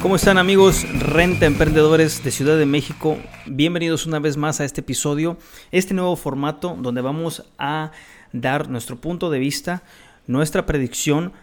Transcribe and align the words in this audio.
¿Cómo 0.00 0.16
están 0.16 0.38
amigos 0.38 0.86
Renta 0.98 1.44
Emprendedores 1.44 2.24
de 2.24 2.30
Ciudad 2.30 2.56
de 2.56 2.64
México? 2.64 3.18
Bienvenidos 3.44 4.06
una 4.06 4.18
vez 4.18 4.38
más 4.38 4.58
a 4.58 4.64
este 4.64 4.80
episodio, 4.80 5.36
este 5.72 5.92
nuevo 5.92 6.16
formato 6.16 6.74
donde 6.80 7.02
vamos 7.02 7.44
a 7.58 7.90
dar 8.32 8.70
nuestro 8.70 8.98
punto 8.98 9.28
de 9.28 9.38
vista, 9.38 9.82
nuestra 10.26 10.64
predicción 10.64 11.34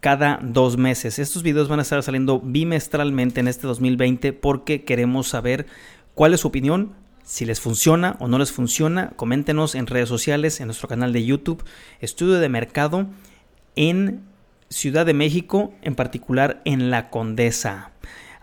cada 0.00 0.40
dos 0.42 0.76
meses. 0.76 1.20
Estos 1.20 1.44
videos 1.44 1.68
van 1.68 1.78
a 1.78 1.82
estar 1.82 2.02
saliendo 2.02 2.40
bimestralmente 2.40 3.38
en 3.38 3.46
este 3.46 3.68
2020 3.68 4.32
porque 4.32 4.84
queremos 4.84 5.28
saber 5.28 5.66
cuál 6.14 6.34
es 6.34 6.40
su 6.40 6.48
opinión, 6.48 6.96
si 7.22 7.44
les 7.44 7.60
funciona 7.60 8.16
o 8.18 8.26
no 8.26 8.40
les 8.40 8.50
funciona. 8.50 9.12
Coméntenos 9.14 9.76
en 9.76 9.86
redes 9.86 10.08
sociales, 10.08 10.58
en 10.58 10.66
nuestro 10.66 10.88
canal 10.88 11.12
de 11.12 11.24
YouTube, 11.24 11.64
Estudio 12.00 12.40
de 12.40 12.48
Mercado 12.48 13.06
en 13.76 14.22
Ciudad 14.68 15.06
de 15.06 15.14
México, 15.14 15.72
en 15.82 15.94
particular 15.94 16.60
en 16.64 16.90
La 16.90 17.10
Condesa. 17.10 17.92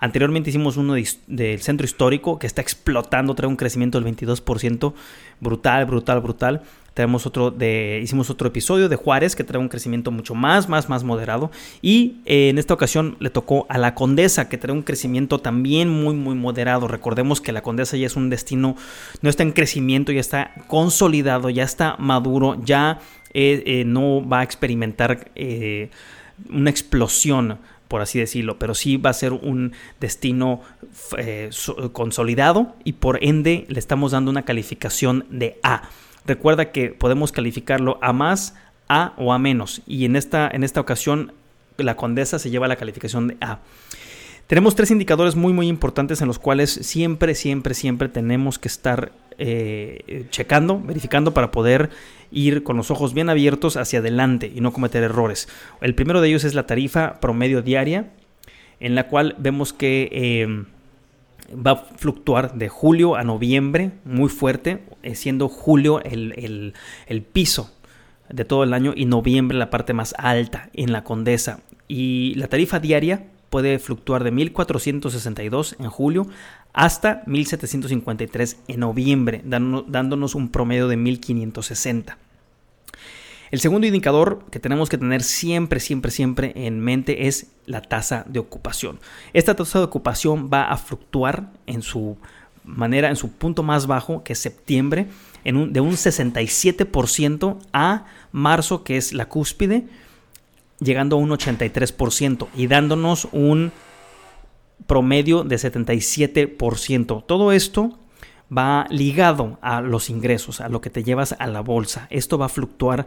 Anteriormente 0.04 0.50
hicimos 0.50 0.76
uno 0.76 0.96
del 1.28 1.62
centro 1.62 1.86
histórico 1.86 2.38
que 2.38 2.46
está 2.46 2.62
explotando, 2.62 3.36
trae 3.36 3.48
un 3.48 3.56
crecimiento 3.56 4.02
del 4.02 4.14
22%, 4.14 4.94
brutal, 5.40 5.86
brutal, 5.86 6.20
brutal. 6.20 6.62
Tenemos 6.94 7.26
otro 7.26 7.52
de, 7.52 8.02
hicimos 8.04 8.30
otro 8.30 8.50
episodio 8.50 8.90
de 8.90 8.98
Juárez 8.98 9.36
que 9.36 9.46
trae 9.46 9.60
un 9.62 9.70
crecimiento 9.70 10.12
mucho 10.12 10.36
más, 10.36 10.70
más, 10.70 10.90
más 10.90 11.06
moderado. 11.06 11.52
Y 11.82 12.18
eh, 12.26 12.50
en 12.50 12.58
esta 12.58 12.74
ocasión 12.74 13.16
le 13.20 13.30
tocó 13.30 13.66
a 13.70 13.78
la 13.78 13.96
Condesa 13.96 14.50
que 14.50 14.58
trae 14.58 14.76
un 14.76 14.84
crecimiento 14.84 15.40
también 15.40 15.90
muy, 15.90 16.14
muy 16.14 16.36
moderado. 16.36 16.90
Recordemos 16.90 17.40
que 17.40 17.54
la 17.54 17.64
Condesa 17.64 17.96
ya 17.96 18.06
es 18.06 18.18
un 18.18 18.30
destino, 18.30 18.76
no 19.22 19.30
está 19.30 19.44
en 19.44 19.54
crecimiento, 19.54 20.12
ya 20.12 20.20
está 20.20 20.52
consolidado, 20.68 21.50
ya 21.50 21.64
está 21.64 21.96
maduro, 21.98 22.62
ya 22.64 23.00
eh, 23.34 23.64
eh, 23.66 23.84
no 23.86 24.28
va 24.28 24.40
a 24.40 24.44
experimentar 24.44 25.32
eh, 25.36 25.90
una 26.50 26.70
explosión, 26.70 27.58
por 27.88 28.02
así 28.02 28.20
decirlo, 28.20 28.58
pero 28.58 28.74
sí 28.76 28.98
va 28.98 29.10
a 29.12 29.14
ser 29.14 29.34
un 29.34 29.74
destino 30.00 30.62
so- 31.52 31.94
consolidado 31.94 32.76
y 32.84 32.94
por 32.94 33.24
ende 33.24 33.66
le 33.68 33.80
estamos 33.80 34.12
dando 34.12 34.32
una 34.32 34.44
calificación 34.44 35.26
de 35.30 35.58
A. 35.64 35.90
Recuerda 36.26 36.72
que 36.72 36.90
podemos 36.90 37.32
calificarlo 37.32 38.00
a 38.02 38.14
más, 38.14 38.56
A 38.90 39.14
o 39.18 39.32
a 39.32 39.40
menos 39.40 39.82
y 39.88 40.06
en 40.06 40.16
esta, 40.16 40.50
en 40.52 40.64
esta 40.64 40.80
ocasión 40.82 41.32
la 41.78 41.96
condesa 41.96 42.38
se 42.40 42.50
lleva 42.50 42.68
la 42.68 42.76
calificación 42.76 43.28
de 43.28 43.38
A. 43.42 43.60
Tenemos 44.48 44.76
tres 44.76 44.92
indicadores 44.92 45.36
muy 45.36 45.54
muy 45.54 45.68
importantes 45.68 46.22
en 46.22 46.28
los 46.28 46.38
cuales 46.38 46.70
siempre, 46.72 47.34
siempre, 47.34 47.74
siempre 47.74 48.10
tenemos 48.10 48.60
que 48.60 48.68
estar 48.68 49.12
eh, 49.38 50.26
checando, 50.30 50.80
verificando 50.80 51.34
para 51.34 51.50
poder 51.52 51.90
ir 52.32 52.64
con 52.64 52.78
los 52.78 52.92
ojos 52.92 53.14
bien 53.14 53.30
abiertos 53.30 53.78
hacia 53.78 54.00
adelante 54.00 54.52
y 54.54 54.60
no 54.62 54.74
cometer 54.74 55.02
errores. 55.04 55.48
El 55.82 55.96
primero 55.96 56.20
de 56.22 56.28
ellos 56.30 56.44
es 56.44 56.54
la 56.56 56.68
tarifa 56.68 57.20
promedio 57.20 57.62
diaria, 57.62 58.12
en 58.80 58.96
la 58.96 59.08
cual 59.08 59.36
vemos 59.40 59.72
que 59.72 60.10
eh, 60.12 60.66
va 61.56 61.72
a 61.72 61.76
fluctuar 61.98 62.54
de 62.56 62.70
julio 62.70 63.16
a 63.16 63.24
noviembre 63.24 63.92
muy 64.04 64.30
fuerte, 64.30 64.80
eh, 65.04 65.16
siendo 65.16 65.48
julio 65.48 66.02
el, 66.04 66.34
el- 66.38 66.74
el 67.08 67.22
piso 67.22 67.74
de 68.30 68.46
todo 68.46 68.64
el 68.64 68.74
año 68.74 68.94
y 68.96 69.06
noviembre 69.06 69.58
la 69.58 69.70
parte 69.70 69.94
más 69.94 70.14
alta 70.18 70.70
en 70.74 70.92
la 70.92 71.04
Condesa. 71.04 71.62
Y 71.88 72.34
la 72.36 72.48
tarifa 72.48 72.80
diaria 72.80 73.26
puede 73.54 73.78
fluctuar 73.78 74.24
de 74.24 74.32
1462 74.32 75.76
en 75.78 75.88
julio 75.88 76.26
hasta 76.74 77.22
1753 77.28 78.58
en 78.68 78.80
noviembre, 78.80 79.44
dándonos 79.46 80.34
un 80.34 80.50
promedio 80.50 80.88
de 80.88 80.98
1560. 80.98 82.18
El 83.52 83.60
segundo 83.60 83.86
indicador 83.86 84.44
que 84.50 84.60
tenemos 84.60 84.90
que 84.90 84.98
tener 84.98 85.22
siempre, 85.22 85.80
siempre, 85.80 86.10
siempre 86.10 86.52
en 86.56 86.80
mente 86.80 87.28
es 87.28 87.52
la 87.68 87.84
tasa 87.84 88.26
de 88.28 88.40
ocupación. 88.40 89.00
Esta 89.34 89.56
tasa 89.56 89.78
de 89.78 89.86
ocupación 89.86 90.50
va 90.52 90.72
a 90.72 90.78
fluctuar 90.78 91.52
en 91.68 91.84
su 91.84 92.18
manera, 92.64 93.10
en 93.10 93.16
su 93.18 93.34
punto 93.34 93.62
más 93.62 93.86
bajo, 93.86 94.24
que 94.24 94.34
es 94.34 94.40
septiembre, 94.40 95.06
en 95.44 95.58
un- 95.58 95.74
de 95.74 95.80
un 95.80 95.96
67% 95.96 97.60
a 97.72 98.06
marzo, 98.32 98.84
que 98.84 98.98
es 98.98 99.14
la 99.14 99.28
cúspide, 99.30 99.86
llegando 100.84 101.16
a 101.16 101.20
un 101.20 101.30
83% 101.30 102.48
y 102.56 102.68
dándonos 102.68 103.28
un 103.32 103.72
promedio 104.88 105.44
de 105.44 105.56
77%. 105.56 107.24
Todo 107.26 107.52
esto 107.52 108.00
va 108.56 108.86
ligado 108.90 109.58
a 109.62 109.82
los 109.82 110.10
ingresos, 110.10 110.62
a 110.62 110.70
lo 110.70 110.82
que 110.82 110.90
te 110.90 111.04
llevas 111.04 111.36
a 111.40 111.48
la 111.48 111.62
bolsa. 111.62 112.08
Esto 112.10 112.38
va 112.38 112.46
a 112.48 112.50
fluctuar 112.50 113.06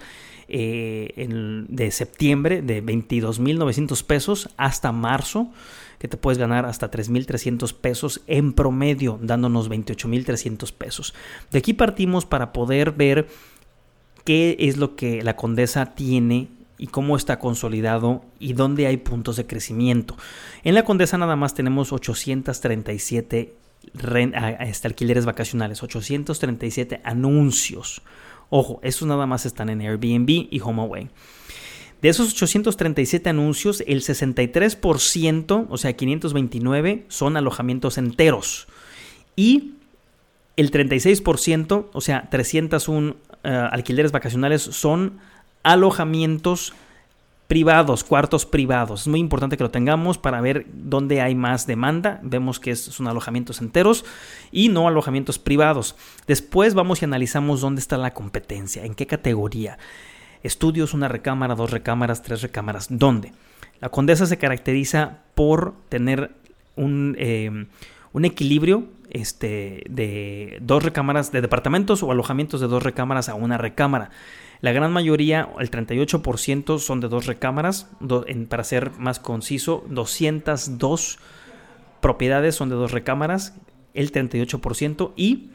eh, 0.48 1.12
en- 1.16 1.66
de 1.68 1.90
septiembre 1.90 2.62
de 2.62 2.80
22.900 2.82 4.04
pesos 4.04 4.48
hasta 4.56 4.92
marzo, 4.92 5.48
que 5.98 6.06
te 6.08 6.16
puedes 6.16 6.38
ganar 6.38 6.66
hasta 6.66 6.88
3.300 6.90 7.72
pesos 7.74 8.20
en 8.28 8.52
promedio, 8.52 9.18
dándonos 9.20 9.68
28.300 9.68 10.72
pesos. 10.72 11.14
De 11.50 11.58
aquí 11.58 11.72
partimos 11.72 12.26
para 12.26 12.52
poder 12.52 12.92
ver 12.92 13.26
qué 14.24 14.56
es 14.60 14.76
lo 14.76 14.94
que 14.94 15.22
la 15.22 15.34
condesa 15.36 15.94
tiene 15.96 16.48
y 16.78 16.88
cómo 16.88 17.16
está 17.16 17.38
consolidado 17.38 18.24
y 18.38 18.52
dónde 18.52 18.86
hay 18.86 18.96
puntos 18.98 19.36
de 19.36 19.46
crecimiento. 19.46 20.16
En 20.64 20.74
la 20.74 20.84
condesa 20.84 21.16
nada 21.18 21.36
más 21.36 21.54
tenemos 21.54 21.92
837 21.92 23.54
ren- 23.94 24.34
a- 24.34 24.46
a- 24.46 24.64
este, 24.64 24.88
alquileres 24.88 25.24
vacacionales, 25.24 25.82
837 25.82 27.00
anuncios. 27.04 28.02
Ojo, 28.50 28.78
esos 28.82 29.08
nada 29.08 29.26
más 29.26 29.46
están 29.46 29.68
en 29.70 29.80
Airbnb 29.80 30.28
y 30.50 30.60
HomeAway. 30.62 31.08
De 32.02 32.08
esos 32.10 32.28
837 32.34 33.30
anuncios, 33.30 33.82
el 33.86 34.02
63%, 34.02 35.66
o 35.68 35.76
sea, 35.78 35.92
529, 35.94 37.06
son 37.08 37.36
alojamientos 37.36 37.98
enteros. 37.98 38.66
Y 39.34 39.74
el 40.56 40.70
36%, 40.70 41.88
o 41.92 42.00
sea, 42.00 42.28
301 42.30 43.16
eh, 43.44 43.48
alquileres 43.70 44.12
vacacionales 44.12 44.62
son 44.62 45.18
alojamientos 45.66 46.74
privados, 47.48 48.04
cuartos 48.04 48.46
privados. 48.46 49.02
Es 49.02 49.08
muy 49.08 49.18
importante 49.18 49.56
que 49.56 49.64
lo 49.64 49.70
tengamos 49.70 50.16
para 50.16 50.40
ver 50.40 50.66
dónde 50.72 51.20
hay 51.20 51.34
más 51.34 51.66
demanda. 51.66 52.20
Vemos 52.22 52.60
que 52.60 52.76
son 52.76 53.08
alojamientos 53.08 53.60
enteros 53.60 54.04
y 54.52 54.68
no 54.68 54.86
alojamientos 54.86 55.40
privados. 55.40 55.96
Después 56.28 56.74
vamos 56.74 57.02
y 57.02 57.04
analizamos 57.04 57.60
dónde 57.60 57.80
está 57.80 57.96
la 57.98 58.14
competencia, 58.14 58.84
en 58.84 58.94
qué 58.94 59.08
categoría. 59.08 59.76
Estudios, 60.44 60.94
una 60.94 61.08
recámara, 61.08 61.56
dos 61.56 61.72
recámaras, 61.72 62.22
tres 62.22 62.42
recámaras. 62.42 62.86
¿Dónde? 62.88 63.32
La 63.80 63.88
Condesa 63.88 64.26
se 64.26 64.38
caracteriza 64.38 65.18
por 65.34 65.74
tener 65.88 66.30
un, 66.76 67.16
eh, 67.18 67.66
un 68.16 68.24
equilibrio 68.24 68.84
este, 69.10 69.84
de 69.90 70.56
dos 70.62 70.82
recámaras, 70.82 71.32
de 71.32 71.42
departamentos 71.42 72.02
o 72.02 72.10
alojamientos 72.10 72.62
de 72.62 72.66
dos 72.66 72.82
recámaras 72.82 73.28
a 73.28 73.34
una 73.34 73.58
recámara. 73.58 74.08
La 74.62 74.72
gran 74.72 74.90
mayoría, 74.90 75.50
el 75.60 75.70
38%, 75.70 76.78
son 76.78 77.00
de 77.00 77.08
dos 77.08 77.26
recámaras. 77.26 77.90
para 78.48 78.64
ser 78.64 78.92
más 78.92 79.20
conciso, 79.20 79.84
202 79.90 81.18
propiedades 82.00 82.54
son 82.54 82.70
de 82.70 82.76
dos 82.76 82.90
recámaras, 82.90 83.54
el 83.92 84.10
38%. 84.12 85.12
Y 85.14 85.50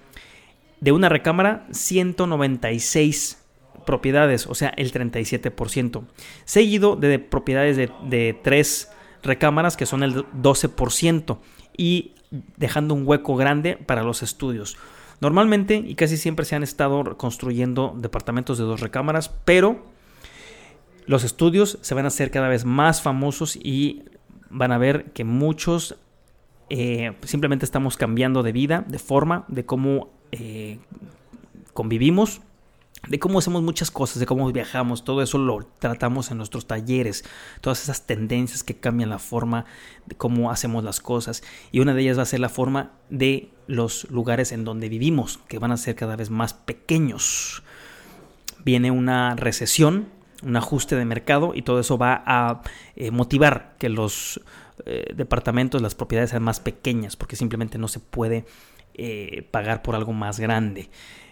de 0.82 0.92
una 0.92 1.10
recámara, 1.10 1.66
196 1.72 3.44
propiedades, 3.88 4.46
o 4.46 4.54
sea, 4.54 4.70
el 4.78 4.94
37%. 4.94 6.04
Seguido 6.46 6.96
de 6.96 7.18
propiedades 7.18 7.76
de, 7.76 7.90
de 8.08 8.40
tres 8.40 8.92
recámaras, 9.24 9.76
que 9.78 9.88
son 9.88 10.04
el 10.04 10.14
12%. 10.14 11.40
Y 11.78 12.14
dejando 12.58 12.94
un 12.94 13.06
hueco 13.06 13.36
grande 13.36 13.78
para 13.78 14.04
los 14.04 14.24
estudios. 14.24 14.78
Normalmente 15.20 15.76
y 15.76 15.96
casi 15.96 16.18
siempre 16.18 16.46
se 16.46 16.56
han 16.56 16.64
estado 16.64 17.18
construyendo 17.18 17.94
departamentos 17.98 18.58
de 18.58 18.64
dos 18.64 18.80
recámaras, 18.80 19.30
pero 19.46 19.86
los 21.06 21.24
estudios 21.24 21.78
se 21.82 21.94
van 21.94 22.06
a 22.06 22.08
hacer 22.08 22.32
cada 22.32 22.48
vez 22.48 22.66
más 22.66 23.02
famosos 23.02 23.56
y 23.56 24.04
van 24.50 24.72
a 24.72 24.78
ver 24.78 25.12
que 25.12 25.24
muchos 25.24 25.96
eh, 26.70 27.14
simplemente 27.24 27.66
estamos 27.66 27.98
cambiando 27.98 28.44
de 28.44 28.52
vida, 28.52 28.86
de 28.88 29.00
forma, 29.00 29.46
de 29.48 29.66
cómo 29.66 30.10
eh, 30.32 30.80
convivimos 31.74 32.42
de 33.08 33.20
cómo 33.20 33.40
hacemos 33.40 33.64
muchas 33.64 33.90
cosas, 33.90 34.20
de 34.20 34.26
cómo 34.26 34.52
viajamos, 34.52 35.04
todo 35.04 35.22
eso 35.22 35.38
lo 35.38 35.66
tratamos 35.80 36.30
en 36.30 36.38
nuestros 36.38 36.68
talleres, 36.68 37.26
todas 37.60 37.82
esas 37.82 38.06
tendencias 38.06 38.64
que 38.64 38.76
cambian 38.76 39.10
la 39.10 39.20
forma 39.20 39.66
de 40.06 40.16
cómo 40.16 40.52
hacemos 40.52 40.84
las 40.84 41.00
cosas. 41.00 41.44
Y 41.72 41.80
una 41.80 41.94
de 41.94 42.02
ellas 42.04 42.20
va 42.20 42.24
a 42.24 42.28
ser 42.28 42.40
la 42.40 42.50
forma 42.50 42.92
de 43.10 43.50
los 43.68 44.10
lugares 44.12 44.52
en 44.52 44.66
donde 44.66 44.88
vivimos, 44.88 45.40
que 45.48 45.58
van 45.58 45.72
a 45.72 45.78
ser 45.78 45.96
cada 45.96 46.16
vez 46.16 46.30
más 46.30 46.54
pequeños. 46.54 47.64
Viene 48.64 48.92
una 48.92 49.36
recesión, 49.36 50.10
un 50.44 50.56
ajuste 50.56 50.96
de 50.96 51.06
mercado 51.06 51.54
y 51.56 51.64
todo 51.64 51.80
eso 51.80 51.98
va 51.98 52.24
a 52.26 52.62
eh, 52.96 53.10
motivar 53.10 53.76
que 53.80 53.90
los 53.90 54.42
eh, 54.86 55.12
departamentos, 55.16 55.82
las 55.82 55.96
propiedades 55.96 56.32
sean 56.32 56.44
más 56.44 56.60
pequeñas, 56.60 57.16
porque 57.16 57.36
simplemente 57.36 57.80
no 57.80 57.88
se 57.88 58.00
puede 58.00 58.46
eh, 58.94 59.48
pagar 59.52 59.82
por 59.82 59.96
algo 59.96 60.14
más 60.14 60.40
grande. 60.40 60.90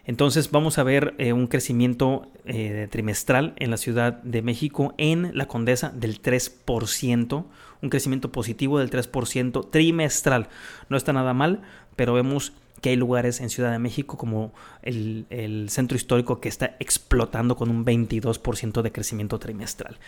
Entonces 0.09 0.49
vamos 0.49 0.79
a 0.79 0.83
ver 0.83 1.13
eh, 1.19 1.33
un 1.33 1.45
crecimiento 1.45 2.25
eh, 2.45 2.87
trimestral 2.89 3.53
en 3.57 3.69
la 3.69 3.77
Ciudad 3.77 4.13
de 4.23 4.41
México 4.41 4.95
en 4.97 5.37
la 5.37 5.47
Condesa 5.47 5.91
del 5.93 6.19
3%, 6.19 7.45
un 7.83 7.89
crecimiento 7.91 8.31
positivo 8.31 8.79
del 8.79 8.89
3% 8.89 9.69
trimestral. 9.69 10.47
No 10.89 10.97
está 10.97 11.13
nada 11.13 11.35
mal, 11.35 11.61
pero 11.95 12.15
vemos 12.15 12.53
que 12.81 12.89
hay 12.89 12.95
lugares 12.95 13.39
en 13.39 13.51
Ciudad 13.51 13.71
de 13.71 13.77
México 13.77 14.17
como 14.17 14.51
el, 14.81 15.67
centro 15.69 15.95
histórico 15.95 16.41
que 16.41 16.49
está 16.49 16.75
explotando 16.79 17.55
con 17.55 17.69
un 17.69 17.85
22% 17.85 18.81
de 18.81 18.91
crecimiento 18.91 19.37
trimestral. 19.37 19.99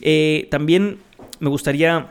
Eh, 0.00 0.48
también 0.50 0.98
me 1.38 1.50
gustaría 1.50 2.08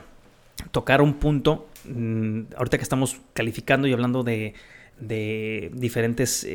tocar 0.70 1.02
un 1.02 1.12
punto, 1.12 1.68
mm, 1.84 2.44
ahorita 2.56 2.78
que 2.78 2.82
estamos 2.82 3.18
calificando 3.34 3.86
y 3.86 3.92
hablando 3.92 4.22
de, 4.22 4.54
diferentes 5.74 6.46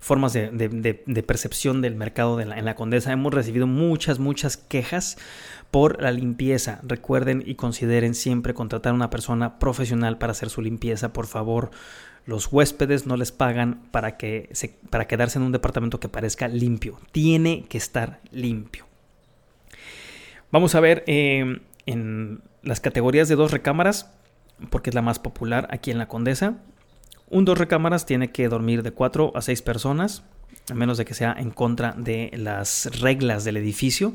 formas 0.00 0.32
de, 0.32 1.24
percepción 1.26 1.82
del 1.82 1.96
mercado 1.96 2.40
en 2.40 2.64
la 2.64 2.74
Condesa. 2.74 3.12
Hemos 3.12 3.34
recibido 3.34 3.66
muchas, 3.66 4.18
muchas 4.18 4.56
quejas 4.56 5.16
por 5.70 6.00
la 6.00 6.10
limpieza. 6.10 6.80
Recuerden 6.82 7.42
y 7.44 7.54
consideren 7.54 8.14
siempre 8.14 8.54
contratar 8.54 8.92
a 8.92 8.94
una 8.94 9.10
persona 9.10 9.58
profesional 9.58 10.18
para 10.18 10.32
hacer 10.32 10.50
su 10.50 10.62
limpieza, 10.62 11.12
por 11.12 11.26
favor. 11.26 11.70
Los 12.24 12.52
huéspedes 12.52 13.06
no 13.06 13.16
les 13.16 13.30
pagan 13.30 13.82
para, 13.90 14.16
que 14.16 14.48
se, 14.52 14.76
para 14.90 15.06
quedarse 15.06 15.38
en 15.38 15.44
un 15.44 15.52
departamento 15.52 16.00
que 16.00 16.08
parezca 16.08 16.48
limpio. 16.48 16.98
Tiene 17.12 17.64
que 17.68 17.78
estar 17.78 18.20
limpio. 18.32 18.86
Vamos 20.50 20.74
a 20.74 20.80
ver 20.80 21.04
eh, 21.06 21.60
en 21.86 22.42
las 22.62 22.80
categorías 22.80 23.28
de 23.28 23.36
dos 23.36 23.52
recámaras, 23.52 24.12
porque 24.70 24.90
es 24.90 24.94
la 24.94 25.02
más 25.02 25.18
popular 25.18 25.68
aquí 25.70 25.90
en 25.90 25.98
la 25.98 26.08
Condesa. 26.08 26.56
Un 27.28 27.44
dos 27.44 27.58
recámaras 27.58 28.06
tiene 28.06 28.30
que 28.30 28.48
dormir 28.48 28.82
de 28.82 28.92
4 28.92 29.32
a 29.34 29.42
6 29.42 29.62
personas, 29.62 30.24
a 30.70 30.74
menos 30.74 30.98
de 30.98 31.04
que 31.04 31.14
sea 31.14 31.34
en 31.38 31.50
contra 31.50 31.92
de 31.92 32.30
las 32.34 33.00
reglas 33.00 33.44
del 33.44 33.56
edificio. 33.56 34.14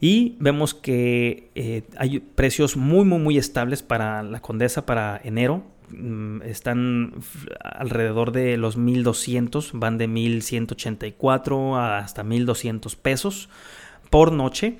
Y 0.00 0.36
vemos 0.40 0.74
que 0.74 1.50
eh, 1.54 1.82
hay 1.96 2.18
precios 2.18 2.76
muy, 2.76 3.04
muy, 3.04 3.18
muy 3.18 3.38
estables 3.38 3.82
para 3.82 4.22
la 4.22 4.40
Condesa 4.40 4.84
para 4.84 5.20
enero. 5.22 5.64
Mm, 5.90 6.42
están 6.42 7.14
alrededor 7.62 8.32
de 8.32 8.56
los 8.56 8.76
1200, 8.76 9.70
van 9.74 9.96
de 9.96 10.08
1184 10.08 11.78
hasta 11.78 12.24
1200 12.24 12.96
pesos 12.96 13.48
por 14.10 14.32
noche. 14.32 14.78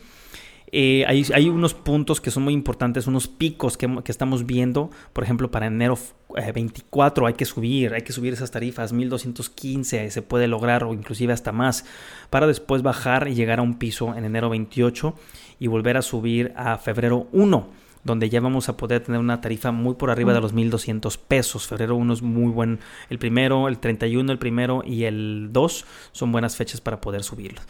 Eh, 0.76 1.04
hay, 1.06 1.48
unos 1.48 1.72
puntos 1.72 2.20
que 2.20 2.32
son 2.32 2.42
muy 2.42 2.52
importantes, 2.52 3.06
unos 3.06 3.28
picos 3.28 3.76
que, 3.76 3.88
estamos 4.06 4.44
viendo. 4.44 4.90
Por 5.12 5.22
ejemplo, 5.22 5.48
para 5.52 5.66
enero 5.66 5.96
24 6.34 7.24
eh, 7.24 7.28
hay 7.28 7.34
que 7.34 7.44
subir, 7.44 7.94
hay 7.94 8.02
que 8.02 8.12
subir 8.12 8.32
esas 8.32 8.50
tarifas, 8.50 8.92
1215 8.92 10.10
se 10.10 10.22
puede 10.22 10.48
lograr 10.48 10.84
o 10.84 10.92
inclusive 10.92 11.32
hasta 11.32 11.52
más, 11.52 11.84
para 12.30 12.46
después 12.46 12.82
bajar 12.82 13.28
y 13.28 13.34
llegar 13.34 13.58
a 13.58 13.62
un 13.62 13.78
piso 13.78 14.14
en 14.14 14.24
enero 14.24 14.50
28 14.50 15.14
y 15.60 15.66
volver 15.66 15.96
a 15.96 16.02
subir 16.02 16.52
a 16.56 16.78
febrero 16.78 17.28
1 17.32 17.84
donde 18.04 18.28
ya 18.28 18.40
vamos 18.40 18.68
a 18.68 18.76
poder 18.76 19.02
tener 19.02 19.18
una 19.18 19.40
tarifa 19.40 19.72
muy 19.72 19.94
por 19.94 20.10
arriba 20.10 20.34
de 20.34 20.40
los 20.42 20.52
1200 20.52 21.16
pesos. 21.16 21.66
Febrero 21.66 21.96
1 21.96 22.12
es 22.12 22.22
muy 22.22 22.52
buen, 22.52 22.80
el 23.08 23.18
primero, 23.18 23.66
el 23.66 23.78
31, 23.78 24.30
el 24.30 24.38
primero 24.38 24.82
y 24.84 25.04
el 25.04 25.48
2 25.52 25.86
son 26.12 26.30
buenas 26.30 26.54
fechas 26.56 26.82
para 26.82 27.00
poder 27.00 27.22
subirlos. 27.22 27.64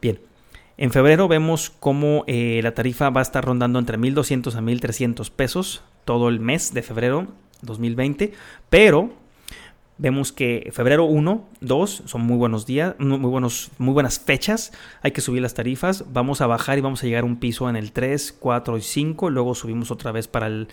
Bien, 0.00 0.20
en 0.76 0.92
febrero 0.92 1.28
vemos 1.28 1.70
cómo 1.80 2.24
eh, 2.26 2.60
la 2.62 2.72
tarifa 2.72 3.10
va 3.10 3.20
a 3.20 3.22
estar 3.22 3.44
rondando 3.44 3.78
entre 3.78 3.98
1.200 3.98 4.54
a 4.54 4.60
1.300 4.60 5.30
pesos 5.30 5.82
todo 6.04 6.28
el 6.28 6.40
mes 6.40 6.72
de 6.72 6.82
febrero 6.82 7.26
2020, 7.62 8.32
pero 8.68 9.10
vemos 9.98 10.32
que 10.32 10.70
febrero 10.72 11.04
1, 11.04 11.48
2 11.60 12.02
son 12.06 12.22
muy 12.22 12.36
buenos 12.36 12.64
días, 12.66 12.94
muy, 12.98 13.18
buenos, 13.18 13.70
muy 13.78 13.92
buenas 13.92 14.18
fechas, 14.18 14.72
hay 15.02 15.10
que 15.10 15.20
subir 15.20 15.42
las 15.42 15.54
tarifas, 15.54 16.04
vamos 16.12 16.40
a 16.40 16.46
bajar 16.46 16.78
y 16.78 16.80
vamos 16.80 17.02
a 17.02 17.06
llegar 17.06 17.24
a 17.24 17.26
un 17.26 17.36
piso 17.36 17.68
en 17.68 17.76
el 17.76 17.92
3, 17.92 18.36
4 18.38 18.78
y 18.78 18.82
5, 18.82 19.30
luego 19.30 19.54
subimos 19.54 19.90
otra 19.90 20.10
vez 20.12 20.26
para 20.26 20.46
el 20.46 20.68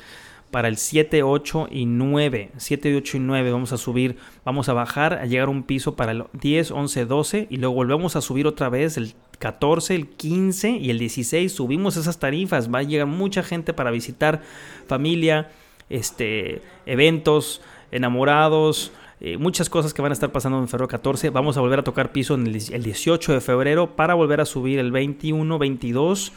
para 0.51 0.69
el 0.69 0.77
7, 0.77 1.23
8 1.23 1.67
y 1.71 1.85
9. 1.85 2.51
7, 2.57 2.95
8 2.95 3.17
y 3.17 3.19
9 3.19 3.51
vamos 3.51 3.73
a 3.73 3.77
subir, 3.77 4.17
vamos 4.45 4.69
a 4.69 4.73
bajar, 4.73 5.15
a 5.15 5.25
llegar 5.25 5.47
a 5.47 5.51
un 5.51 5.63
piso 5.63 5.95
para 5.95 6.13
el 6.13 6.23
10, 6.33 6.71
11, 6.71 7.05
12 7.05 7.47
y 7.49 7.57
luego 7.57 7.75
volvemos 7.75 8.15
a 8.15 8.21
subir 8.21 8.47
otra 8.47 8.69
vez 8.69 8.97
el 8.97 9.13
14, 9.39 9.95
el 9.95 10.07
15 10.07 10.71
y 10.71 10.89
el 10.89 10.99
16. 10.99 11.51
Subimos 11.51 11.97
esas 11.97 12.19
tarifas, 12.19 12.73
va 12.73 12.79
a 12.79 12.83
llegar 12.83 13.07
mucha 13.07 13.43
gente 13.43 13.73
para 13.73 13.91
visitar 13.91 14.41
familia, 14.87 15.51
este, 15.89 16.61
eventos, 16.85 17.61
enamorados, 17.91 18.91
eh, 19.19 19.37
muchas 19.37 19.69
cosas 19.69 19.93
que 19.93 20.01
van 20.01 20.11
a 20.11 20.13
estar 20.13 20.31
pasando 20.31 20.59
en 20.59 20.67
febrero 20.67 20.87
14. 20.87 21.29
Vamos 21.31 21.57
a 21.57 21.61
volver 21.61 21.79
a 21.79 21.83
tocar 21.83 22.11
piso 22.11 22.35
en 22.35 22.47
el, 22.47 22.55
el 22.55 22.83
18 22.83 23.33
de 23.33 23.41
febrero 23.41 23.95
para 23.95 24.13
volver 24.13 24.41
a 24.41 24.45
subir 24.45 24.79
el 24.79 24.91
21, 24.91 25.57
22 25.57 26.33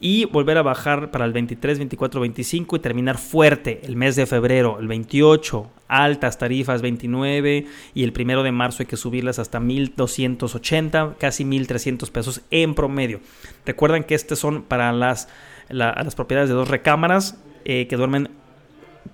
y 0.00 0.24
volver 0.24 0.56
a 0.56 0.62
bajar 0.62 1.10
para 1.10 1.26
el 1.26 1.32
23, 1.32 1.78
24, 1.78 2.20
25 2.22 2.76
y 2.76 2.78
terminar 2.78 3.18
fuerte 3.18 3.82
el 3.84 3.96
mes 3.96 4.16
de 4.16 4.26
febrero, 4.26 4.78
el 4.80 4.88
28, 4.88 5.70
altas 5.88 6.38
tarifas 6.38 6.80
29 6.80 7.66
y 7.94 8.02
el 8.02 8.12
primero 8.12 8.42
de 8.42 8.50
marzo 8.50 8.82
hay 8.82 8.86
que 8.86 8.96
subirlas 8.96 9.38
hasta 9.38 9.60
1280, 9.60 11.16
casi 11.18 11.44
1300 11.44 12.10
pesos 12.10 12.40
en 12.50 12.74
promedio. 12.74 13.20
Recuerden 13.66 14.04
que 14.04 14.14
estos 14.14 14.38
son 14.38 14.62
para 14.62 14.90
las, 14.92 15.28
las 15.68 16.14
propiedades 16.14 16.48
de 16.48 16.54
dos 16.54 16.68
recámaras 16.68 17.38
eh, 17.66 17.86
que 17.86 17.96
duermen 17.96 18.30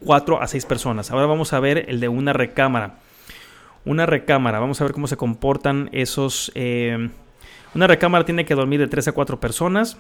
4 0.04 0.42
a 0.42 0.46
6 0.46 0.66
personas. 0.66 1.10
Ahora 1.10 1.26
vamos 1.26 1.52
a 1.52 1.60
ver 1.60 1.86
el 1.88 2.00
de 2.00 2.08
una 2.08 2.32
recámara. 2.32 2.98
Una 3.84 4.06
recámara, 4.06 4.58
vamos 4.58 4.80
a 4.80 4.84
ver 4.84 4.92
cómo 4.92 5.06
se 5.06 5.16
comportan 5.16 5.88
esos... 5.92 6.50
Eh, 6.54 7.10
una 7.74 7.86
recámara 7.86 8.24
tiene 8.24 8.44
que 8.44 8.54
dormir 8.54 8.80
de 8.80 8.88
3 8.88 9.08
a 9.08 9.12
4 9.12 9.38
personas. 9.38 9.98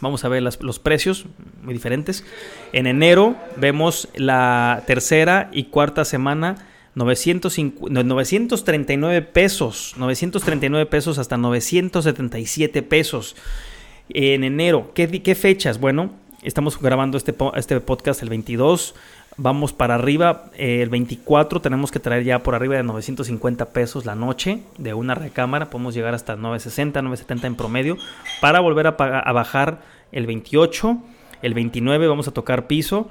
Vamos 0.00 0.24
a 0.24 0.28
ver 0.28 0.42
los 0.42 0.78
precios 0.78 1.26
muy 1.62 1.74
diferentes. 1.74 2.24
En 2.72 2.86
enero 2.86 3.36
vemos 3.56 4.08
la 4.16 4.82
tercera 4.86 5.50
y 5.52 5.64
cuarta 5.64 6.04
semana 6.04 6.56
939 6.94 9.22
pesos, 9.22 9.94
939 9.96 10.86
pesos 10.86 11.18
hasta 11.18 11.36
977 11.36 12.82
pesos. 12.82 13.34
En 14.08 14.44
enero, 14.44 14.92
¿qué, 14.94 15.22
qué 15.22 15.34
fechas? 15.34 15.80
Bueno, 15.80 16.12
estamos 16.44 16.80
grabando 16.80 17.16
este, 17.16 17.34
este 17.56 17.80
podcast 17.80 18.22
el 18.22 18.28
22, 18.28 18.94
Vamos 19.36 19.72
para 19.72 19.96
arriba, 19.96 20.44
eh, 20.56 20.80
el 20.80 20.90
24 20.90 21.60
tenemos 21.60 21.90
que 21.90 21.98
traer 21.98 22.22
ya 22.22 22.44
por 22.44 22.54
arriba 22.54 22.76
de 22.76 22.84
950 22.84 23.70
pesos 23.70 24.04
la 24.06 24.14
noche 24.14 24.60
de 24.78 24.94
una 24.94 25.16
recámara, 25.16 25.70
podemos 25.70 25.92
llegar 25.92 26.14
hasta 26.14 26.36
960, 26.36 27.02
970 27.02 27.48
en 27.48 27.56
promedio, 27.56 27.96
para 28.40 28.60
volver 28.60 28.86
a, 28.86 28.90
a 28.90 29.32
bajar 29.32 29.82
el 30.12 30.26
28, 30.26 30.98
el 31.42 31.52
29 31.52 32.06
vamos 32.06 32.28
a 32.28 32.30
tocar 32.30 32.68
piso, 32.68 33.10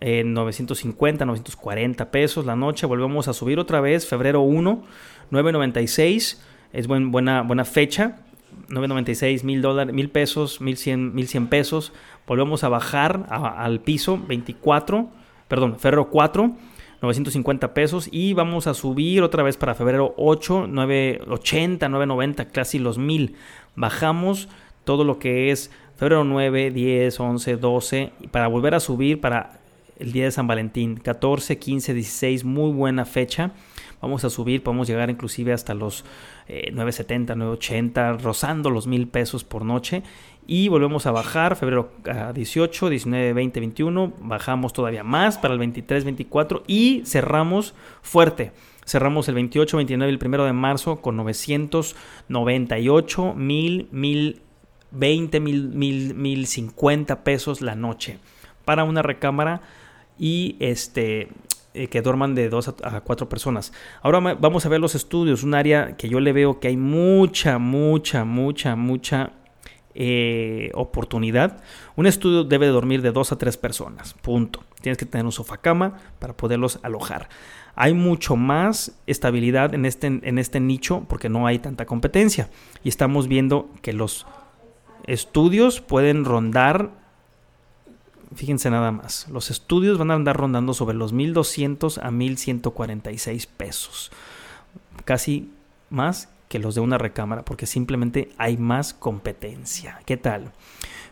en 0.00 0.34
950, 0.34 1.24
940 1.24 2.10
pesos 2.10 2.44
la 2.44 2.54
noche, 2.54 2.84
volvemos 2.84 3.28
a 3.28 3.32
subir 3.32 3.58
otra 3.58 3.80
vez, 3.80 4.06
febrero 4.06 4.42
1, 4.42 4.82
996, 5.30 6.42
es 6.74 6.86
buena, 6.86 7.40
buena 7.40 7.64
fecha, 7.64 8.18
996 8.68 9.44
mil 9.44 9.62
dólares, 9.62 9.94
mil 9.94 10.10
pesos, 10.10 10.60
1100, 10.60 11.14
1100 11.14 11.46
pesos, 11.48 11.92
volvemos 12.26 12.64
a 12.64 12.68
bajar 12.68 13.26
al 13.30 13.80
piso 13.80 14.18
24 14.26 15.22
perdón, 15.52 15.78
febrero 15.78 16.08
4, 16.08 16.50
950 17.02 17.74
pesos. 17.74 18.08
Y 18.10 18.32
vamos 18.32 18.66
a 18.66 18.72
subir 18.72 19.22
otra 19.22 19.42
vez 19.42 19.58
para 19.58 19.74
febrero 19.74 20.14
8, 20.16 20.66
980, 20.66 21.90
990, 21.90 22.48
casi 22.48 22.78
los 22.78 22.96
1000. 22.96 23.34
Bajamos 23.76 24.48
todo 24.84 25.04
lo 25.04 25.18
que 25.18 25.50
es 25.50 25.70
febrero 25.98 26.24
9, 26.24 26.70
10, 26.70 27.20
11, 27.20 27.56
12 27.58 28.12
para 28.30 28.46
volver 28.46 28.74
a 28.74 28.80
subir 28.80 29.20
para 29.20 29.60
el 29.98 30.12
día 30.12 30.24
de 30.24 30.30
San 30.30 30.46
Valentín, 30.46 30.96
14, 30.96 31.58
15, 31.58 31.92
16, 31.92 32.44
muy 32.44 32.72
buena 32.72 33.04
fecha. 33.04 33.50
Vamos 34.00 34.24
a 34.24 34.30
subir, 34.30 34.62
podemos 34.62 34.88
llegar 34.88 35.10
inclusive 35.10 35.52
hasta 35.52 35.74
los 35.74 36.06
970, 36.72 37.34
980, 37.34 38.18
rozando 38.18 38.70
los 38.70 38.86
mil 38.86 39.08
pesos 39.08 39.42
por 39.44 39.64
noche. 39.64 40.02
Y 40.46 40.68
volvemos 40.68 41.06
a 41.06 41.12
bajar, 41.12 41.56
febrero 41.56 41.92
18, 42.34 42.88
19, 42.88 43.32
20, 43.32 43.60
21. 43.60 44.12
Bajamos 44.20 44.72
todavía 44.72 45.04
más 45.04 45.38
para 45.38 45.54
el 45.54 45.60
23, 45.60 46.04
24 46.04 46.64
y 46.66 47.02
cerramos 47.06 47.74
fuerte. 48.02 48.50
Cerramos 48.84 49.28
el 49.28 49.36
28, 49.36 49.76
29 49.76 50.12
y 50.12 50.16
el 50.16 50.26
1 50.26 50.44
de 50.44 50.52
marzo 50.52 51.00
con 51.00 51.16
998 51.16 53.34
mil, 53.34 53.88
mil 53.92 54.42
20 54.92 55.40
mil, 55.40 55.68
mil, 55.68 56.14
mil 56.14 56.46
50 56.46 57.24
pesos 57.24 57.60
la 57.60 57.74
noche 57.74 58.18
para 58.64 58.84
una 58.84 59.02
recámara 59.02 59.62
y 60.18 60.56
este 60.60 61.28
eh, 61.74 61.88
que 61.88 62.02
duerman 62.02 62.34
de 62.34 62.48
dos 62.48 62.68
a, 62.68 63.00
cuatro 63.00 63.28
personas. 63.28 63.72
Ahora 64.02 64.20
vamos 64.20 64.66
a 64.66 64.68
ver 64.68 64.80
los 64.80 64.94
estudios, 64.94 65.42
un 65.42 65.54
área 65.54 65.96
que 65.96 66.08
yo 66.08 66.20
le 66.20 66.32
veo 66.32 66.60
que 66.60 66.68
hay 66.68 66.76
mucha, 66.76 67.58
mucha, 67.58 68.24
mucha, 68.24 68.76
mucha 68.76 69.32
eh, 69.94 70.70
oportunidad. 70.74 71.62
Un 71.96 72.06
estudio 72.06 72.44
debe 72.44 72.66
dormir 72.68 73.02
de 73.02 73.12
dos 73.12 73.32
a 73.32 73.38
tres 73.38 73.56
personas, 73.56 74.14
punto. 74.14 74.64
Tienes 74.80 74.98
que 74.98 75.06
tener 75.06 75.24
un 75.24 75.32
sofá 75.32 75.58
cama 75.58 75.98
para 76.18 76.36
poderlos 76.36 76.78
alojar. 76.82 77.28
Hay 77.74 77.94
mucho 77.94 78.36
más 78.36 78.98
estabilidad 79.06 79.74
en 79.74 79.86
este, 79.86 80.06
en 80.06 80.38
este 80.38 80.60
nicho 80.60 81.06
porque 81.08 81.28
no 81.28 81.46
hay 81.46 81.58
tanta 81.58 81.86
competencia. 81.86 82.50
Y 82.84 82.88
estamos 82.88 83.28
viendo 83.28 83.70
que 83.80 83.92
los 83.92 84.26
estudios 85.06 85.80
pueden 85.80 86.24
rondar, 86.24 87.01
fíjense 88.34 88.70
nada 88.70 88.92
más, 88.92 89.28
los 89.28 89.50
estudios 89.50 89.98
van 89.98 90.10
a 90.10 90.14
andar 90.14 90.36
rondando 90.36 90.74
sobre 90.74 90.96
los 90.96 91.12
1200 91.12 91.98
a 91.98 92.10
1146 92.10 93.46
pesos. 93.46 94.10
Casi 95.04 95.50
más 95.90 96.28
que 96.48 96.58
los 96.58 96.74
de 96.74 96.80
una 96.80 96.98
recámara 96.98 97.44
porque 97.44 97.66
simplemente 97.66 98.30
hay 98.38 98.56
más 98.56 98.94
competencia. 98.94 100.00
¿Qué 100.04 100.16
tal? 100.16 100.52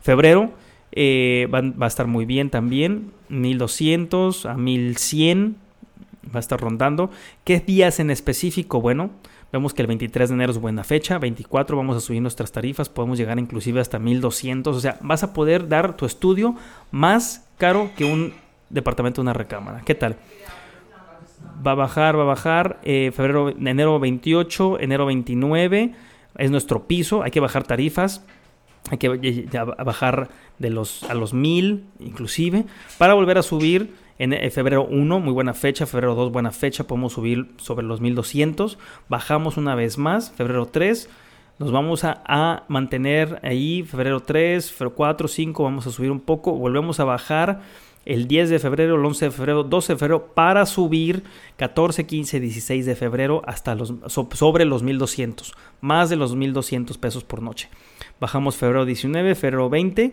Febrero 0.03 0.53
eh, 0.93 1.49
va, 1.53 1.61
va, 1.63 1.87
a 1.87 1.89
estar 1.89 2.07
muy 2.07 2.25
bien 2.25 2.51
también, 2.51 3.13
1200 3.29 4.47
a 4.47 4.55
1100 4.55 5.57
va 6.27 6.39
a 6.39 6.41
estar 6.41 6.61
rondando. 6.61 7.11
¿Qué 7.45 7.61
días 7.61 8.01
en 8.01 8.11
específico? 8.11 8.81
Bueno, 8.81 9.11
Vemos 9.53 9.75
que 9.75 9.83
el 9.83 9.89
23 9.89 10.29
de 10.29 10.35
enero 10.35 10.53
es 10.53 10.59
buena 10.59 10.85
fecha, 10.85 11.19
24 11.19 11.77
vamos 11.77 11.97
a 11.97 12.01
subir 12.01 12.23
nuestras 12.23 12.53
tarifas, 12.53 12.89
podemos 12.89 13.19
llegar 13.19 13.39
inclusive 13.39 13.81
hasta 13.81 13.99
1200, 13.99 14.77
o 14.77 14.81
sea, 14.81 14.99
vas 15.01 15.25
a 15.25 15.33
poder 15.33 15.69
dar 15.69 15.97
tu 15.97 16.07
estudio 16.07 16.55
más 16.93 17.49
caro 17.59 17.91
que 17.97 18.05
un 18.05 18.33
departamento 18.69 19.21
de 19.21 19.23
una 19.23 19.33
recámara. 19.33 19.83
¿Qué 19.85 19.97
tal? 19.97 20.17
Va 21.67 21.73
a 21.73 21.75
bajar, 21.75 22.17
va 22.17 22.23
a 22.23 22.27
bajar, 22.27 22.81
eh, 22.85 23.11
febrero, 23.13 23.49
enero 23.51 23.99
28, 23.99 24.79
enero 24.81 25.07
29 25.07 25.95
es 26.39 26.51
nuestro 26.51 26.85
piso, 26.87 27.23
hay 27.23 27.31
que 27.31 27.41
bajar 27.41 27.65
tarifas, 27.65 28.25
hay 28.91 28.99
que 28.99 29.49
bajar 29.85 30.29
de 30.59 30.71
los, 30.71 31.03
a 31.05 31.15
los 31.15 31.35
1000 31.35 31.85
inclusive, 31.99 32.65
para 32.99 33.15
volver 33.15 33.39
a 33.39 33.43
subir 33.43 33.93
en 34.23 34.51
febrero 34.51 34.85
1, 34.85 35.19
muy 35.19 35.33
buena 35.33 35.55
fecha. 35.55 35.87
Febrero 35.87 36.15
2, 36.15 36.31
buena 36.31 36.51
fecha. 36.51 36.85
Podemos 36.85 37.15
subir 37.15 37.53
sobre 37.57 37.87
los 37.87 38.03
1200. 38.03 38.79
Bajamos 39.09 39.57
una 39.57 39.75
vez 39.75 39.97
más. 39.97 40.31
Febrero 40.33 40.67
3, 40.67 41.09
nos 41.59 41.73
vamos 41.73 42.05
a, 42.05 42.65
mantener 42.69 43.41
ahí. 43.43 43.83
Febrero 43.83 44.21
3, 44.21 44.71
febrero 44.73 44.95
4, 44.95 45.27
5, 45.27 45.63
vamos 45.65 45.87
a 45.87 45.91
subir 45.91 46.11
un 46.11 46.21
poco. 46.21 46.53
Volvemos 46.53 47.01
a 47.01 47.05
bajar 47.05 47.63
el 48.05 48.29
10 48.29 48.51
de 48.51 48.59
febrero, 48.59 48.97
el 48.97 49.05
11 49.07 49.25
de 49.25 49.31
febrero, 49.31 49.65
12 49.65 49.95
de 49.95 49.99
febrero, 49.99 50.27
para 50.35 50.67
subir 50.67 51.25
14, 51.57 52.05
15, 52.05 52.41
16 52.41 52.85
de 52.85 52.97
febrero 52.97 53.41
hasta 53.47 53.75
los, 53.75 53.95
sobre 54.07 54.67
los 54.67 54.83
1200, 54.83 55.55
más 55.81 56.11
de 56.11 56.17
los 56.17 56.37
1200 56.37 56.99
pesos 56.99 57.25
por 57.25 57.41
noche. 57.41 57.71
Bajamos 58.21 58.59
febrero 58.59 58.85
19, 58.85 59.35
febrero 59.35 59.71
20 59.71 60.13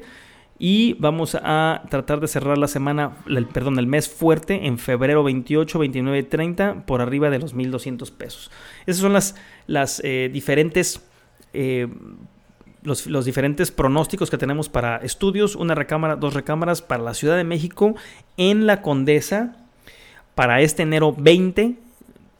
y 0.59 0.93
vamos 0.93 1.35
a 1.35 1.83
tratar 1.89 2.19
de 2.19 2.27
cerrar 2.27 2.57
la 2.57 2.67
semana, 2.67 3.17
el, 3.27 3.45
perdón, 3.45 3.77
el 3.77 3.85
mes 3.85 4.09
fuerte 4.09 4.65
en 4.65 4.79
febrero 4.79 5.23
28, 5.23 5.77
29 5.77 6.23
30 6.23 6.85
por 6.85 7.01
arriba 7.01 7.29
de 7.29 7.39
los 7.39 7.53
1200 7.53 8.09
pesos. 8.11 8.51
Esas 8.85 9.01
son 9.01 9.13
las, 9.13 9.35
las 9.67 10.01
eh, 10.03 10.29
diferentes... 10.31 11.01
Eh, 11.53 11.87
los, 12.83 13.05
los, 13.05 13.25
diferentes 13.25 13.69
pronósticos 13.69 14.29
que 14.29 14.37
tenemos 14.37 14.69
para 14.69 14.97
estudios, 14.97 15.55
una 15.55 15.75
recámara, 15.75 16.15
dos 16.15 16.33
recámaras 16.33 16.81
para 16.81 17.03
la 17.03 17.13
Ciudad 17.13 17.35
de 17.35 17.43
México 17.43 17.95
en 18.37 18.65
la 18.65 18.81
Condesa 18.81 19.57
para 20.35 20.61
este 20.61 20.83
enero 20.83 21.13
20, 21.17 21.75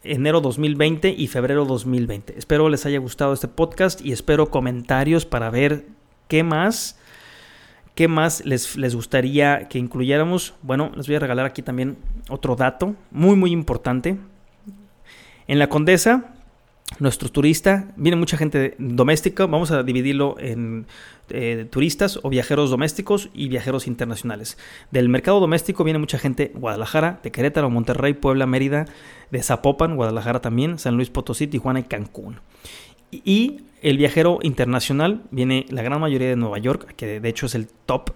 enero 0.04 0.40
2020 0.40 1.10
y 1.10 1.26
febrero 1.26 1.66
2020. 1.66 2.38
Espero 2.38 2.70
les 2.70 2.86
haya 2.86 2.98
gustado 2.98 3.34
este 3.34 3.48
podcast 3.48 4.00
y 4.00 4.12
espero 4.12 4.50
comentarios 4.50 5.26
para 5.26 5.50
ver 5.50 5.84
qué 6.28 6.44
más 6.44 6.98
¿Qué 7.98 8.06
más 8.06 8.44
les, 8.44 8.76
les, 8.76 8.94
gustaría 8.94 9.66
que 9.66 9.76
incluyéramos? 9.76 10.54
Bueno, 10.62 10.92
les 10.94 11.08
voy 11.08 11.16
a 11.16 11.18
regalar 11.18 11.46
aquí 11.46 11.62
también 11.62 11.96
otro 12.28 12.54
dato 12.54 12.94
muy, 13.10 13.34
muy 13.34 13.50
importante. 13.50 14.16
En 15.48 15.58
la 15.58 15.68
Condesa, 15.68 16.32
nuestro 17.00 17.28
turista, 17.28 17.88
viene 17.96 18.14
mucha 18.14 18.36
gente 18.36 18.76
doméstica, 18.78 19.46
vamos 19.46 19.72
a 19.72 19.82
dividirlo 19.82 20.36
en 20.38 20.86
eh, 21.30 21.66
turistas 21.68 22.20
o 22.22 22.30
viajeros 22.30 22.70
domésticos 22.70 23.30
y 23.34 23.48
viajeros 23.48 23.88
internacionales. 23.88 24.58
Del 24.92 25.08
mercado 25.08 25.40
doméstico 25.40 25.82
viene 25.82 25.98
mucha 25.98 26.20
gente 26.20 26.52
Guadalajara, 26.54 27.18
de 27.24 27.32
Querétaro, 27.32 27.68
Monterrey, 27.68 28.14
Puebla, 28.14 28.46
Mérida, 28.46 28.84
de 29.32 29.42
Zapopan, 29.42 29.96
Guadalajara 29.96 30.40
también, 30.40 30.78
San 30.78 30.94
Luis 30.94 31.10
Potosí, 31.10 31.48
Tijuana 31.48 31.80
y 31.80 31.82
Cancún. 31.82 32.36
Y 33.10 33.62
el 33.80 33.96
viajero 33.96 34.38
internacional 34.42 35.22
viene 35.30 35.66
la 35.68 35.82
gran 35.82 36.00
mayoría 36.00 36.28
de 36.28 36.36
Nueva 36.36 36.58
York, 36.58 36.94
que 36.96 37.20
de 37.20 37.28
hecho 37.28 37.46
es 37.46 37.54
el 37.54 37.68
top, 37.68 38.10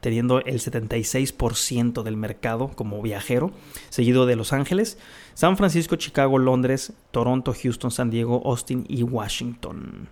teniendo 0.00 0.40
el 0.40 0.60
76% 0.60 2.02
del 2.02 2.16
mercado 2.16 2.68
como 2.68 3.02
viajero, 3.02 3.52
seguido 3.90 4.26
de 4.26 4.36
Los 4.36 4.52
Ángeles, 4.52 4.98
San 5.34 5.56
Francisco, 5.56 5.96
Chicago, 5.96 6.38
Londres, 6.38 6.92
Toronto, 7.10 7.54
Houston, 7.54 7.90
San 7.90 8.10
Diego, 8.10 8.42
Austin 8.44 8.84
y 8.88 9.02
Washington. 9.02 10.08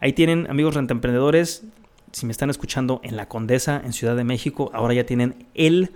Ahí 0.00 0.12
tienen, 0.12 0.50
amigos 0.50 0.74
rentemprendedores, 0.74 1.64
si 2.12 2.26
me 2.26 2.32
están 2.32 2.50
escuchando 2.50 3.00
en 3.02 3.16
La 3.16 3.28
Condesa, 3.28 3.80
en 3.84 3.92
Ciudad 3.92 4.16
de 4.16 4.24
México, 4.24 4.70
ahora 4.72 4.94
ya 4.94 5.04
tienen 5.04 5.46
el 5.54 5.92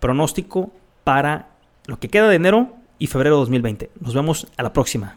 pronóstico 0.00 0.72
para 1.04 1.50
lo 1.86 1.98
que 1.98 2.08
queda 2.08 2.28
de 2.28 2.36
enero 2.36 2.74
y 2.98 3.06
febrero 3.06 3.36
de 3.36 3.40
2020. 3.40 3.90
Nos 4.00 4.14
vemos 4.14 4.48
a 4.56 4.62
la 4.62 4.72
próxima. 4.72 5.16